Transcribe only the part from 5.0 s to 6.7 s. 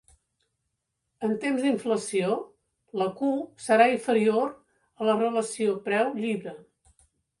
a la relació preu-llibre.